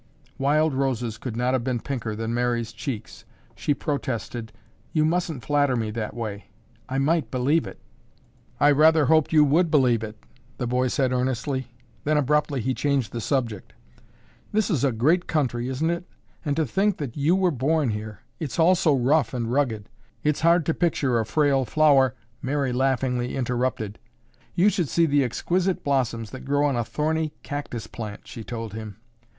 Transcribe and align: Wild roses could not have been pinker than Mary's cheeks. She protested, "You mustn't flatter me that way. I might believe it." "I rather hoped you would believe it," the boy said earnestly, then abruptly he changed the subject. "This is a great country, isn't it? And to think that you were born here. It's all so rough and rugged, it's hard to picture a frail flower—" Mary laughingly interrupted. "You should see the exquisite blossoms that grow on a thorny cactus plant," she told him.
Wild 0.39 0.73
roses 0.73 1.19
could 1.19 1.37
not 1.37 1.53
have 1.53 1.63
been 1.63 1.79
pinker 1.79 2.15
than 2.15 2.33
Mary's 2.33 2.71
cheeks. 2.71 3.23
She 3.55 3.75
protested, 3.75 4.51
"You 4.93 5.05
mustn't 5.05 5.45
flatter 5.45 5.75
me 5.75 5.91
that 5.91 6.15
way. 6.15 6.45
I 6.89 6.97
might 6.97 7.29
believe 7.29 7.67
it." 7.67 7.79
"I 8.59 8.71
rather 8.71 9.05
hoped 9.05 9.31
you 9.31 9.43
would 9.43 9.69
believe 9.69 10.01
it," 10.03 10.17
the 10.57 10.65
boy 10.65 10.87
said 10.87 11.13
earnestly, 11.13 11.67
then 12.03 12.17
abruptly 12.17 12.61
he 12.61 12.73
changed 12.73 13.11
the 13.11 13.21
subject. 13.21 13.73
"This 14.51 14.71
is 14.71 14.83
a 14.83 14.91
great 14.91 15.27
country, 15.27 15.69
isn't 15.69 15.91
it? 15.91 16.07
And 16.43 16.55
to 16.55 16.65
think 16.65 16.97
that 16.97 17.15
you 17.15 17.35
were 17.35 17.51
born 17.51 17.91
here. 17.91 18.21
It's 18.39 18.57
all 18.57 18.73
so 18.73 18.95
rough 18.95 19.35
and 19.35 19.51
rugged, 19.51 19.87
it's 20.23 20.41
hard 20.41 20.65
to 20.65 20.73
picture 20.73 21.19
a 21.19 21.27
frail 21.27 21.63
flower—" 21.63 22.15
Mary 22.41 22.73
laughingly 22.73 23.35
interrupted. 23.35 23.99
"You 24.55 24.69
should 24.69 24.89
see 24.89 25.05
the 25.05 25.23
exquisite 25.23 25.83
blossoms 25.83 26.31
that 26.31 26.43
grow 26.43 26.65
on 26.65 26.75
a 26.75 26.83
thorny 26.83 27.33
cactus 27.43 27.85
plant," 27.85 28.27
she 28.27 28.43
told 28.43 28.73
him. 28.73 28.97